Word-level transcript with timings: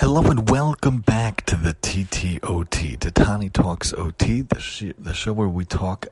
Hello 0.00 0.22
and 0.22 0.48
welcome 0.48 1.00
back 1.00 1.44
to 1.44 1.56
the 1.56 1.74
TTOT, 1.74 2.40
Tatani 2.96 3.52
Talks 3.52 3.92
OT, 3.92 4.40
the, 4.40 4.58
sh- 4.58 4.94
the 4.98 5.12
show 5.12 5.34
where 5.34 5.46
we 5.46 5.66
talk 5.66 6.06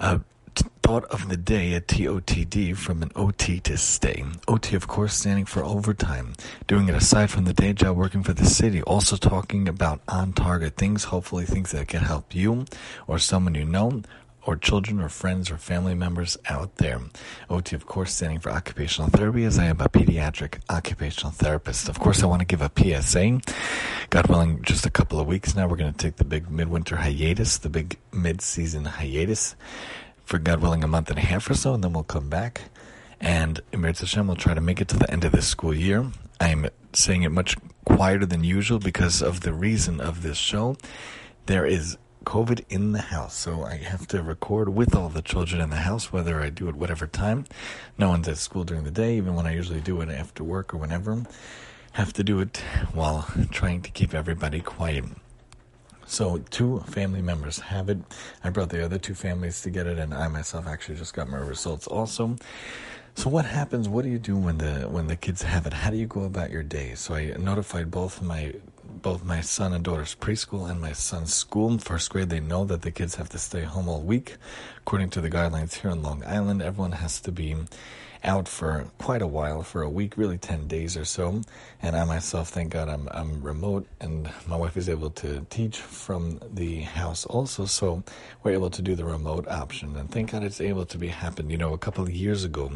uh, 0.00 0.18
t- 0.56 0.64
thought 0.82 1.04
of 1.04 1.28
the 1.28 1.36
day, 1.36 1.74
a 1.74 1.80
TOTD, 1.80 2.76
from 2.76 3.00
an 3.00 3.12
OT 3.14 3.60
to 3.60 3.76
stay. 3.76 4.24
OT, 4.48 4.74
of 4.74 4.88
course, 4.88 5.14
standing 5.14 5.44
for 5.44 5.62
overtime, 5.62 6.32
doing 6.66 6.88
it 6.88 6.96
aside 6.96 7.30
from 7.30 7.44
the 7.44 7.52
day 7.52 7.72
job, 7.72 7.96
working 7.96 8.24
for 8.24 8.32
the 8.32 8.44
city, 8.44 8.82
also 8.82 9.16
talking 9.16 9.68
about 9.68 10.00
on 10.08 10.32
target 10.32 10.74
things, 10.74 11.04
hopefully 11.04 11.44
things 11.44 11.70
that 11.70 11.86
can 11.86 12.02
help 12.02 12.34
you 12.34 12.64
or 13.06 13.20
someone 13.20 13.54
you 13.54 13.64
know 13.64 14.02
or 14.44 14.56
children 14.56 15.00
or 15.00 15.08
friends 15.08 15.50
or 15.50 15.56
family 15.56 15.94
members 15.94 16.36
out 16.48 16.76
there. 16.76 17.00
OT, 17.48 17.76
of 17.76 17.86
course, 17.86 18.12
standing 18.12 18.38
for 18.38 18.50
occupational 18.50 19.10
therapy, 19.10 19.44
as 19.44 19.58
I 19.58 19.66
am 19.66 19.80
a 19.80 19.88
pediatric 19.88 20.58
occupational 20.68 21.32
therapist. 21.32 21.88
Of 21.88 22.00
course, 22.00 22.22
I 22.22 22.26
want 22.26 22.40
to 22.40 22.46
give 22.46 22.62
a 22.62 22.70
PSA. 22.76 23.40
God 24.10 24.26
willing, 24.26 24.62
just 24.62 24.86
a 24.86 24.90
couple 24.90 25.20
of 25.20 25.26
weeks 25.26 25.54
now, 25.54 25.66
we're 25.66 25.76
going 25.76 25.92
to 25.92 25.98
take 25.98 26.16
the 26.16 26.24
big 26.24 26.50
midwinter 26.50 26.96
hiatus, 26.96 27.58
the 27.58 27.68
big 27.68 27.98
mid 28.12 28.40
season 28.40 28.84
hiatus, 28.84 29.54
for 30.24 30.38
God 30.38 30.60
willing, 30.60 30.82
a 30.82 30.88
month 30.88 31.10
and 31.10 31.18
a 31.18 31.22
half 31.22 31.48
or 31.48 31.54
so, 31.54 31.74
and 31.74 31.84
then 31.84 31.92
we'll 31.92 32.02
come 32.02 32.28
back. 32.28 32.62
And 33.20 33.60
Emir 33.72 33.92
Hashem 33.92 34.26
will 34.26 34.34
try 34.34 34.54
to 34.54 34.60
make 34.60 34.80
it 34.80 34.88
to 34.88 34.96
the 34.96 35.10
end 35.10 35.24
of 35.24 35.30
this 35.30 35.46
school 35.46 35.72
year. 35.72 36.10
I'm 36.40 36.68
saying 36.92 37.22
it 37.22 37.30
much 37.30 37.56
quieter 37.84 38.26
than 38.26 38.42
usual 38.42 38.80
because 38.80 39.22
of 39.22 39.42
the 39.42 39.52
reason 39.52 40.00
of 40.00 40.22
this 40.22 40.36
show. 40.36 40.76
There 41.46 41.64
is 41.64 41.96
COVID 42.24 42.64
in 42.68 42.92
the 42.92 43.00
house, 43.00 43.34
so 43.34 43.64
I 43.64 43.76
have 43.76 44.06
to 44.08 44.22
record 44.22 44.70
with 44.70 44.94
all 44.94 45.08
the 45.08 45.22
children 45.22 45.60
in 45.60 45.70
the 45.70 45.76
house, 45.76 46.12
whether 46.12 46.40
I 46.40 46.50
do 46.50 46.68
it 46.68 46.76
whatever 46.76 47.06
time. 47.06 47.44
No 47.98 48.08
one's 48.08 48.28
at 48.28 48.38
school 48.38 48.64
during 48.64 48.84
the 48.84 48.90
day, 48.90 49.16
even 49.16 49.34
when 49.34 49.46
I 49.46 49.54
usually 49.54 49.80
do 49.80 50.00
it 50.00 50.08
after 50.08 50.42
work 50.42 50.72
or 50.72 50.78
whenever. 50.78 51.24
Have 51.92 52.12
to 52.14 52.24
do 52.24 52.40
it 52.40 52.58
while 52.94 53.26
trying 53.50 53.82
to 53.82 53.90
keep 53.90 54.14
everybody 54.14 54.60
quiet. 54.60 55.04
So 56.06 56.38
two 56.50 56.80
family 56.80 57.22
members 57.22 57.58
have 57.60 57.88
it. 57.88 57.98
I 58.42 58.50
brought 58.50 58.70
the 58.70 58.84
other 58.84 58.98
two 58.98 59.14
families 59.14 59.62
to 59.62 59.70
get 59.70 59.86
it, 59.86 59.98
and 59.98 60.12
I 60.12 60.28
myself 60.28 60.66
actually 60.66 60.96
just 60.96 61.14
got 61.14 61.28
my 61.28 61.38
results 61.38 61.86
also. 61.86 62.36
So 63.14 63.28
what 63.28 63.44
happens? 63.44 63.88
What 63.88 64.04
do 64.04 64.10
you 64.10 64.18
do 64.18 64.36
when 64.36 64.58
the 64.58 64.88
when 64.88 65.06
the 65.06 65.16
kids 65.16 65.42
have 65.42 65.66
it? 65.66 65.72
How 65.72 65.90
do 65.90 65.96
you 65.96 66.06
go 66.06 66.24
about 66.24 66.50
your 66.50 66.62
day? 66.62 66.94
So 66.94 67.14
I 67.14 67.34
notified 67.38 67.90
both 67.90 68.22
my 68.22 68.54
both 69.02 69.24
my 69.24 69.40
son 69.40 69.72
and 69.72 69.84
daughter's 69.84 70.14
preschool 70.14 70.70
and 70.70 70.80
my 70.80 70.92
son's 70.92 71.34
school. 71.34 71.76
First 71.78 72.10
grade, 72.10 72.30
they 72.30 72.40
know 72.40 72.64
that 72.64 72.82
the 72.82 72.90
kids 72.90 73.16
have 73.16 73.28
to 73.30 73.38
stay 73.38 73.62
home 73.62 73.88
all 73.88 74.00
week. 74.00 74.36
According 74.84 75.10
to 75.10 75.20
the 75.20 75.30
guidelines 75.30 75.74
here 75.74 75.90
on 75.90 76.02
Long 76.02 76.24
Island, 76.26 76.60
everyone 76.60 76.92
has 76.92 77.20
to 77.20 77.32
be 77.32 77.54
out 78.24 78.48
for 78.48 78.86
quite 78.98 79.22
a 79.22 79.26
while, 79.26 79.62
for 79.62 79.82
a 79.82 79.88
week, 79.88 80.16
really 80.16 80.38
10 80.38 80.66
days 80.66 80.96
or 80.96 81.04
so. 81.04 81.42
And 81.80 81.96
I 81.96 82.04
myself, 82.04 82.48
thank 82.48 82.72
God, 82.72 82.88
I'm, 82.88 83.08
I'm 83.12 83.42
remote 83.42 83.86
and 84.00 84.30
my 84.46 84.56
wife 84.56 84.76
is 84.76 84.88
able 84.88 85.10
to 85.10 85.46
teach 85.50 85.78
from 85.78 86.40
the 86.52 86.80
house 86.82 87.24
also. 87.26 87.64
So 87.64 88.02
we're 88.42 88.52
able 88.52 88.70
to 88.70 88.82
do 88.82 88.94
the 88.94 89.04
remote 89.04 89.46
option. 89.48 89.96
And 89.96 90.10
thank 90.10 90.32
God 90.32 90.42
it's 90.42 90.60
able 90.60 90.84
to 90.86 90.98
be 90.98 91.08
happened. 91.08 91.50
You 91.50 91.58
know, 91.58 91.72
a 91.72 91.78
couple 91.78 92.02
of 92.04 92.10
years 92.10 92.44
ago, 92.44 92.70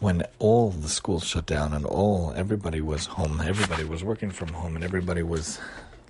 when 0.00 0.24
all 0.38 0.70
the 0.70 0.88
schools 0.88 1.24
shut 1.24 1.46
down 1.46 1.72
and 1.72 1.86
all 1.86 2.32
everybody 2.36 2.80
was 2.80 3.06
home, 3.06 3.40
everybody 3.40 3.84
was 3.84 4.04
working 4.04 4.30
from 4.30 4.48
home, 4.48 4.74
and 4.74 4.84
everybody 4.84 5.22
was 5.22 5.58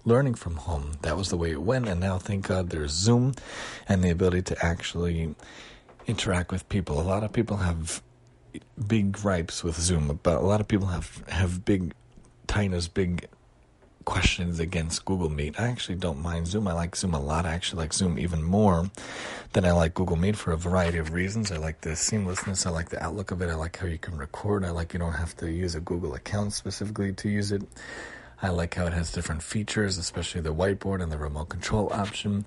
learning 0.04 0.34
from 0.34 0.56
home. 0.56 0.92
That 1.03 1.16
was 1.16 1.31
the 1.31 1.37
way 1.37 1.50
it 1.50 1.62
went, 1.62 1.88
and 1.88 2.00
now 2.00 2.19
thank 2.19 2.48
God 2.48 2.70
there's 2.70 2.92
Zoom 2.92 3.34
and 3.88 4.03
the 4.03 4.10
ability 4.10 4.42
to 4.42 4.65
actually 4.65 5.34
interact 6.06 6.53
with 6.53 6.69
people. 6.69 7.00
A 7.00 7.03
lot 7.03 7.25
of 7.25 7.32
people 7.32 7.59
have 7.59 8.03
big 8.87 9.12
gripes 9.12 9.64
with 9.64 9.76
Zoom, 9.81 10.19
but 10.22 10.37
a 10.37 10.47
lot 10.47 10.60
of 10.60 10.69
people 10.69 10.88
have 10.88 11.25
have 11.28 11.64
big, 11.64 11.94
Tina's 12.47 12.88
big 12.88 13.28
questions 14.04 14.60
against 14.60 15.04
Google 15.04 15.31
Meet. 15.31 15.59
I 15.59 15.69
actually 15.69 15.94
don't 15.97 16.20
mind 16.20 16.47
Zoom. 16.47 16.69
I 16.69 16.75
like 16.75 16.94
Zoom 16.94 17.14
a 17.14 17.20
lot. 17.20 17.47
I 17.47 17.53
actually 17.53 17.82
like 17.82 17.94
Zoom 17.94 18.19
even 18.19 18.43
more 18.43 18.91
than 19.53 19.64
I 19.64 19.72
like 19.72 19.94
Google 19.94 20.16
Meet 20.16 20.37
for 20.37 20.53
a 20.53 20.56
variety 20.56 20.98
of 20.98 21.12
reasons. 21.12 21.50
I 21.50 21.56
like 21.56 21.81
the 21.81 21.91
seamlessness. 21.91 22.66
I 22.66 22.70
like 22.70 22.91
the 22.91 23.03
outlook 23.03 23.31
of 23.31 23.41
it. 23.41 23.48
I 23.48 23.54
like 23.54 23.78
how 23.78 23.87
you 23.87 23.98
can 23.98 24.16
record. 24.19 24.64
I 24.64 24.70
like 24.70 24.93
you 24.93 24.98
don't 24.98 25.14
have 25.14 25.37
to 25.38 25.50
use 25.50 25.75
a 25.75 25.81
Google 25.81 26.14
account 26.14 26.53
specifically 26.53 27.12
to 27.14 27.28
use 27.28 27.50
it. 27.50 27.62
I 28.44 28.50
like 28.50 28.75
how 28.75 28.84
it 28.84 28.93
has 28.93 29.10
different 29.10 29.43
features, 29.43 29.97
especially 29.97 30.43
the 30.43 30.55
whiteboard 30.55 31.03
and 31.03 31.10
the 31.10 31.16
remote 31.16 31.49
control 31.49 31.91
option. 31.91 32.44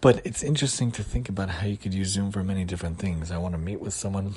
But 0.00 0.24
it's 0.24 0.44
interesting 0.44 0.92
to 0.92 1.02
think 1.02 1.28
about 1.28 1.50
how 1.50 1.66
you 1.66 1.76
could 1.76 1.92
use 1.92 2.10
Zoom 2.10 2.30
for 2.30 2.44
many 2.44 2.64
different 2.64 3.00
things. 3.00 3.32
I 3.32 3.38
want 3.38 3.54
to 3.54 3.58
meet 3.58 3.80
with 3.80 3.92
someone 3.92 4.34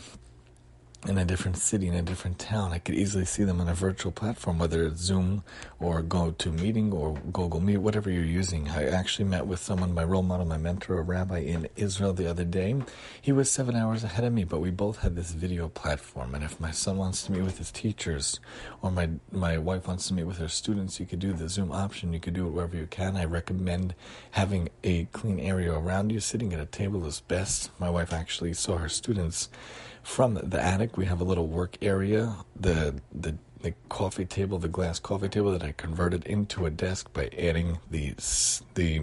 in 1.06 1.18
a 1.18 1.26
different 1.26 1.58
city, 1.58 1.88
in 1.88 1.94
a 1.94 2.02
different 2.02 2.40
town. 2.40 2.74
I 2.74 2.80
could 2.80 2.96
easily 2.96 3.24
see 3.24 3.44
them 3.44 3.62
on 3.62 3.70
a 3.70 3.74
virtual 3.74 4.12
platform, 4.12 4.58
whether 4.58 4.84
it's 4.84 5.00
Zoom 5.00 5.44
or 5.80 6.02
GoToMeeting 6.02 6.92
or 6.92 7.14
Google 7.32 7.62
Meet, 7.62 7.78
whatever 7.78 8.10
you're 8.10 8.24
using. 8.24 8.68
I 8.70 8.88
actually 8.88 9.26
met 9.26 9.46
with 9.46 9.60
someone, 9.60 9.94
my 9.94 10.04
role 10.04 10.24
model, 10.24 10.48
my 10.48 10.58
mentor, 10.58 10.98
a 10.98 11.04
rabbi 11.04 11.40
in 11.40 11.70
Israel 11.76 12.14
the 12.14 12.28
other 12.28 12.44
day. 12.44 12.76
He 13.22 13.32
was 13.32 13.52
seven 13.52 13.76
hours 13.76 14.04
ahead 14.04 14.26
of 14.26 14.34
me, 14.34 14.44
but 14.44 14.60
we 14.60 14.72
both 14.72 14.98
had 15.00 15.16
this 15.16 15.32
video 15.32 15.70
platform. 15.70 16.34
And 16.34 16.44
if 16.44 16.60
my 16.60 16.72
son 16.72 16.98
wants 16.98 17.24
to 17.24 17.32
meet 17.32 17.44
with 17.44 17.60
his 17.60 17.72
teachers 17.72 18.40
or 18.82 18.90
my, 18.90 19.10
my 19.32 19.60
wife 19.60 19.88
wants 19.88 20.08
to 20.08 20.16
meet 20.16 20.26
with 20.26 20.40
her 20.40 20.50
students, 20.50 21.00
you 21.00 21.06
could 21.06 21.20
do 21.20 21.32
the 21.32 21.48
Zoom 21.48 21.72
option. 21.72 22.12
You 22.12 22.20
could 22.20 22.34
do 22.34 22.48
it 22.48 22.52
wherever 22.52 22.76
you 22.76 22.88
can. 22.88 23.16
I 23.16 23.26
recommend 23.26 23.94
having 24.32 24.70
a 24.84 25.06
clean 25.06 25.40
area 25.40 25.74
around 25.74 26.12
you. 26.12 26.20
Sitting 26.20 26.54
at 26.54 26.60
a 26.60 26.66
table 26.66 27.06
is 27.06 27.20
best. 27.20 27.70
My 27.80 27.90
wife 27.90 28.12
actually 28.12 28.54
saw 28.54 28.78
her 28.78 28.90
students 28.90 29.50
from 30.08 30.36
the 30.36 30.60
attic, 30.60 30.96
we 30.96 31.06
have 31.06 31.20
a 31.20 31.26
little 31.26 31.48
work 31.48 31.78
area. 31.82 32.38
The 32.56 32.96
the 33.14 33.38
the 33.62 33.74
coffee 33.90 34.24
table, 34.24 34.58
the 34.58 34.70
glass 34.70 35.00
coffee 35.00 35.28
table 35.28 35.52
that 35.52 35.64
I 35.64 35.74
converted 35.74 36.26
into 36.26 36.66
a 36.66 36.70
desk 36.70 37.12
by 37.12 37.30
adding 37.38 37.80
the 37.92 38.16
the 38.76 39.02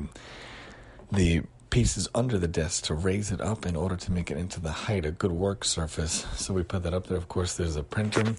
the 1.13 1.43
pieces 1.75 2.09
under 2.15 2.39
the 2.39 2.47
desk 2.47 2.85
to 2.85 2.95
raise 2.95 3.33
it 3.33 3.41
up 3.41 3.67
in 3.67 3.75
order 3.75 3.97
to 3.97 4.12
make 4.12 4.31
it 4.31 4.39
into 4.39 4.61
the 4.61 4.71
height, 4.71 5.05
a 5.05 5.11
good 5.11 5.33
work 5.33 5.65
surface. 5.65 6.25
So 6.37 6.55
we 6.55 6.62
put 6.62 6.85
that 6.85 6.95
up 6.95 7.09
there. 7.09 7.17
Of 7.17 7.27
course, 7.27 7.57
there's 7.57 7.75
a 7.75 7.83
printer, 7.83 8.37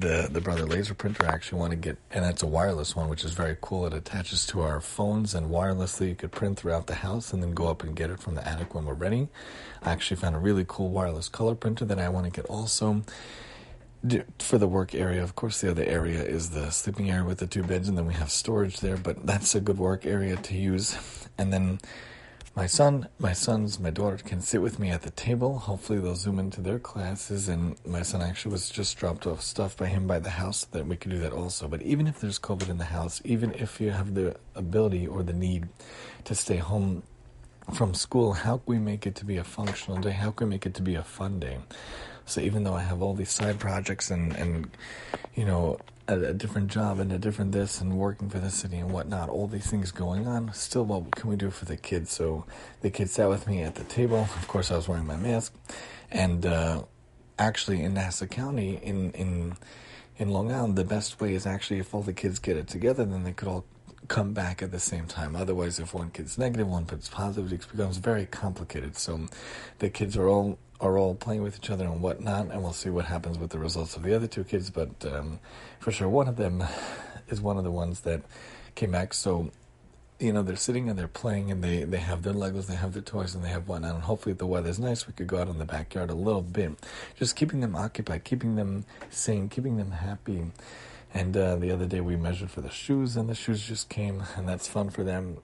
the 0.00 0.28
the 0.28 0.40
Brother 0.40 0.66
Laser 0.66 0.92
printer. 0.92 1.24
I 1.24 1.28
actually 1.28 1.60
want 1.60 1.70
to 1.70 1.76
get, 1.76 1.96
and 2.10 2.24
that's 2.24 2.42
a 2.42 2.46
wireless 2.48 2.96
one, 2.96 3.08
which 3.08 3.24
is 3.24 3.34
very 3.34 3.56
cool. 3.60 3.86
It 3.86 3.94
attaches 3.94 4.46
to 4.46 4.62
our 4.62 4.80
phones 4.80 5.32
and 5.32 5.48
wirelessly 5.48 6.08
you 6.08 6.16
could 6.16 6.32
print 6.32 6.58
throughout 6.58 6.88
the 6.88 6.96
house 6.96 7.32
and 7.32 7.40
then 7.40 7.54
go 7.54 7.68
up 7.68 7.84
and 7.84 7.94
get 7.94 8.10
it 8.10 8.18
from 8.18 8.34
the 8.34 8.44
attic 8.44 8.74
when 8.74 8.84
we're 8.84 8.94
ready. 8.94 9.28
I 9.84 9.92
actually 9.92 10.16
found 10.16 10.34
a 10.34 10.40
really 10.40 10.64
cool 10.66 10.90
wireless 10.90 11.28
color 11.28 11.54
printer 11.54 11.84
that 11.84 12.00
I 12.00 12.08
want 12.08 12.24
to 12.26 12.32
get 12.32 12.46
also 12.46 13.04
for 14.40 14.58
the 14.58 14.66
work 14.66 14.92
area, 14.92 15.22
of 15.22 15.36
course, 15.36 15.60
the 15.60 15.70
other 15.70 15.84
area 15.84 16.24
is 16.24 16.50
the 16.50 16.70
sleeping 16.70 17.08
area 17.08 17.24
with 17.24 17.38
the 17.38 17.46
two 17.46 17.62
beds, 17.62 17.88
and 17.88 17.96
then 17.96 18.06
we 18.06 18.14
have 18.14 18.32
storage 18.32 18.80
there. 18.80 18.96
But 18.96 19.24
that's 19.24 19.54
a 19.54 19.60
good 19.60 19.78
work 19.78 20.04
area 20.04 20.34
to 20.34 20.56
use. 20.56 20.96
And 21.38 21.52
then 21.52 21.78
my 22.54 22.66
son, 22.66 23.08
my 23.18 23.32
sons, 23.32 23.80
my 23.80 23.88
daughter 23.88 24.18
can 24.18 24.42
sit 24.42 24.60
with 24.60 24.78
me 24.78 24.90
at 24.90 25.02
the 25.02 25.10
table. 25.10 25.58
Hopefully, 25.58 25.98
they'll 25.98 26.14
zoom 26.14 26.38
into 26.38 26.60
their 26.60 26.78
classes. 26.78 27.48
And 27.48 27.76
my 27.86 28.02
son 28.02 28.20
actually 28.20 28.52
was 28.52 28.68
just 28.68 28.96
dropped 28.98 29.26
off 29.26 29.40
stuff 29.40 29.76
by 29.76 29.86
him 29.86 30.06
by 30.06 30.18
the 30.18 30.30
house 30.30 30.64
that 30.66 30.86
we 30.86 30.96
could 30.96 31.10
do 31.10 31.18
that 31.20 31.32
also. 31.32 31.66
But 31.66 31.80
even 31.82 32.06
if 32.06 32.20
there's 32.20 32.38
COVID 32.38 32.68
in 32.68 32.76
the 32.76 32.84
house, 32.84 33.22
even 33.24 33.54
if 33.54 33.80
you 33.80 33.90
have 33.90 34.14
the 34.14 34.36
ability 34.54 35.06
or 35.06 35.22
the 35.22 35.32
need 35.32 35.68
to 36.24 36.34
stay 36.34 36.58
home 36.58 37.02
from 37.72 37.94
school, 37.94 38.32
how 38.32 38.58
can 38.58 38.66
we 38.66 38.78
make 38.78 39.06
it 39.06 39.14
to 39.16 39.24
be 39.24 39.36
a 39.36 39.44
functional 39.44 39.98
day? 39.98 40.10
How 40.10 40.30
can 40.30 40.48
we 40.48 40.54
make 40.54 40.66
it 40.66 40.74
to 40.74 40.82
be 40.82 40.94
a 40.94 41.02
fun 41.02 41.38
day? 41.38 41.58
So 42.26 42.40
even 42.40 42.64
though 42.64 42.74
I 42.74 42.82
have 42.82 43.02
all 43.02 43.14
these 43.14 43.30
side 43.30 43.58
projects 43.58 44.10
and, 44.10 44.34
and 44.34 44.70
you 45.34 45.44
know, 45.44 45.78
a, 46.08 46.18
a, 46.18 46.32
different 46.32 46.68
job 46.68 46.98
and 46.98 47.12
a 47.12 47.18
different 47.18 47.52
this 47.52 47.80
and 47.80 47.96
working 47.96 48.28
for 48.28 48.38
the 48.38 48.50
city 48.50 48.78
and 48.78 48.90
whatnot, 48.90 49.28
all 49.28 49.46
these 49.46 49.66
things 49.66 49.90
going 49.90 50.26
on. 50.26 50.52
Still, 50.52 50.84
what 50.84 51.10
can 51.12 51.30
we 51.30 51.36
do 51.36 51.50
for 51.50 51.64
the 51.64 51.76
kids? 51.76 52.12
So 52.12 52.44
the 52.80 52.90
kids 52.90 53.12
sat 53.12 53.28
with 53.28 53.46
me 53.46 53.62
at 53.62 53.76
the 53.76 53.84
table. 53.84 54.20
Of 54.20 54.48
course, 54.48 54.70
I 54.70 54.76
was 54.76 54.88
wearing 54.88 55.06
my 55.06 55.16
mask, 55.16 55.54
and 56.10 56.44
uh, 56.44 56.82
actually 57.38 57.82
in 57.82 57.94
Nassau 57.94 58.26
County, 58.26 58.80
in 58.82 59.12
in 59.12 59.56
in 60.18 60.30
Long 60.30 60.52
Island, 60.52 60.76
the 60.76 60.84
best 60.84 61.20
way 61.20 61.34
is 61.34 61.46
actually 61.46 61.78
if 61.78 61.94
all 61.94 62.02
the 62.02 62.12
kids 62.12 62.38
get 62.38 62.56
it 62.56 62.68
together, 62.68 63.04
then 63.04 63.24
they 63.24 63.32
could 63.32 63.48
all 63.48 63.64
come 64.08 64.32
back 64.32 64.62
at 64.62 64.70
the 64.70 64.80
same 64.80 65.06
time. 65.06 65.36
Otherwise, 65.36 65.78
if 65.78 65.94
one 65.94 66.10
kid's 66.10 66.38
negative, 66.38 66.68
one 66.68 66.86
kid's 66.86 67.08
positive, 67.08 67.52
it 67.52 67.66
becomes 67.70 67.98
very 67.98 68.26
complicated. 68.26 68.96
So 68.96 69.28
the 69.78 69.90
kids 69.90 70.16
are 70.16 70.28
all 70.28 70.58
are 70.80 70.98
all 70.98 71.14
playing 71.14 71.42
with 71.42 71.56
each 71.56 71.70
other 71.70 71.84
and 71.84 72.02
whatnot, 72.02 72.50
and 72.50 72.62
we'll 72.62 72.72
see 72.72 72.90
what 72.90 73.04
happens 73.04 73.38
with 73.38 73.50
the 73.50 73.58
results 73.58 73.96
of 73.96 74.02
the 74.02 74.14
other 74.14 74.26
two 74.26 74.42
kids. 74.44 74.68
But 74.70 74.90
um, 75.06 75.38
for 75.78 75.92
sure, 75.92 76.08
one 76.08 76.26
of 76.26 76.36
them 76.36 76.64
is 77.28 77.40
one 77.40 77.56
of 77.56 77.64
the 77.64 77.70
ones 77.70 78.00
that 78.00 78.22
came 78.74 78.90
back. 78.90 79.14
So 79.14 79.52
you 80.22 80.32
know 80.32 80.42
they're 80.42 80.54
sitting 80.54 80.88
and 80.88 80.96
they're 80.96 81.08
playing 81.08 81.50
and 81.50 81.64
they 81.64 81.82
they 81.82 81.98
have 81.98 82.22
their 82.22 82.32
legos 82.32 82.66
they 82.66 82.76
have 82.76 82.92
their 82.92 83.02
toys 83.02 83.34
and 83.34 83.44
they 83.44 83.48
have 83.48 83.66
whatnot 83.66 83.94
and 83.96 84.04
hopefully 84.04 84.32
the 84.32 84.46
weather's 84.46 84.78
nice 84.78 85.08
we 85.08 85.12
could 85.12 85.26
go 85.26 85.40
out 85.40 85.48
in 85.48 85.58
the 85.58 85.64
backyard 85.64 86.10
a 86.10 86.14
little 86.14 86.42
bit 86.42 86.78
just 87.16 87.34
keeping 87.34 87.58
them 87.58 87.74
occupied 87.74 88.22
keeping 88.22 88.54
them 88.54 88.84
sane 89.10 89.48
keeping 89.48 89.78
them 89.78 89.90
happy 89.90 90.44
and 91.14 91.36
uh, 91.36 91.56
the 91.56 91.70
other 91.70 91.86
day 91.86 92.00
we 92.00 92.16
measured 92.16 92.50
for 92.50 92.60
the 92.60 92.70
shoes 92.70 93.16
and 93.16 93.28
the 93.28 93.34
shoes 93.34 93.66
just 93.66 93.88
came 93.88 94.22
and 94.36 94.48
that's 94.48 94.66
fun 94.68 94.90
for 94.90 95.04
them 95.04 95.38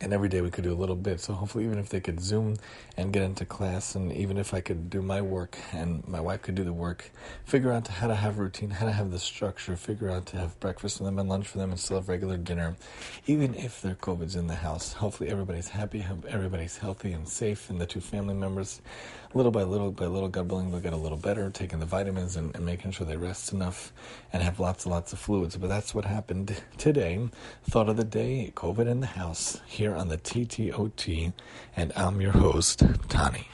and 0.00 0.12
every 0.12 0.28
day 0.28 0.40
we 0.40 0.50
could 0.50 0.64
do 0.64 0.72
a 0.72 0.74
little 0.74 0.96
bit. 0.96 1.20
So 1.20 1.34
hopefully, 1.34 1.64
even 1.64 1.78
if 1.78 1.90
they 1.90 2.00
could 2.00 2.20
Zoom 2.20 2.56
and 2.96 3.12
get 3.12 3.22
into 3.22 3.44
class, 3.44 3.94
and 3.94 4.12
even 4.12 4.36
if 4.36 4.54
I 4.54 4.60
could 4.60 4.88
do 4.88 5.02
my 5.02 5.20
work 5.20 5.58
and 5.72 6.06
my 6.08 6.20
wife 6.20 6.42
could 6.42 6.54
do 6.54 6.64
the 6.64 6.72
work, 6.72 7.10
figure 7.44 7.72
out 7.72 7.86
how 7.88 8.06
to 8.06 8.14
have 8.14 8.38
routine, 8.38 8.70
how 8.70 8.86
to 8.86 8.92
have 8.92 9.10
the 9.10 9.18
structure, 9.18 9.76
figure 9.76 10.10
out 10.10 10.26
to 10.26 10.38
have 10.38 10.58
breakfast 10.60 10.98
for 10.98 11.04
them 11.04 11.18
and 11.18 11.28
lunch 11.28 11.46
for 11.48 11.58
them, 11.58 11.70
and 11.70 11.78
still 11.78 11.96
have 11.98 12.08
regular 12.08 12.36
dinner, 12.36 12.76
even 13.26 13.54
if 13.54 13.82
their 13.82 13.94
COVID's 13.94 14.36
in 14.36 14.46
the 14.46 14.54
house. 14.54 14.94
Hopefully, 14.94 15.30
everybody's 15.30 15.68
happy, 15.68 16.04
everybody's 16.28 16.78
healthy 16.78 17.12
and 17.12 17.28
safe, 17.28 17.68
and 17.68 17.80
the 17.80 17.86
two 17.86 18.00
family 18.00 18.34
members, 18.34 18.80
little 19.34 19.52
by 19.52 19.62
little 19.62 19.92
by 19.92 20.06
little, 20.06 20.28
God 20.28 20.50
willing, 20.50 20.72
will 20.72 20.80
get 20.80 20.92
a 20.92 20.96
little 20.96 21.18
better, 21.18 21.50
taking 21.50 21.78
the 21.78 21.86
vitamins 21.86 22.36
and, 22.36 22.54
and 22.56 22.64
making 22.64 22.92
sure 22.92 23.06
they 23.06 23.16
rest 23.16 23.52
enough 23.52 23.92
and 24.32 24.42
have 24.42 24.58
lots 24.58 24.84
and 24.84 24.92
lots 24.92 25.12
of 25.12 25.18
fluids. 25.18 25.56
But 25.56 25.68
that's 25.68 25.94
what 25.94 26.04
happened 26.04 26.60
today. 26.78 27.28
Thought 27.64 27.88
of 27.88 27.96
the 27.96 28.04
day: 28.04 28.52
COVID 28.54 28.86
in 28.86 29.00
the 29.00 29.06
house 29.06 29.60
here 29.90 29.98
on 29.98 30.08
the 30.08 30.18
TTOT, 30.18 31.32
and 31.76 31.92
I'm 31.96 32.20
your 32.20 32.30
host, 32.30 32.84
Tani. 33.08 33.48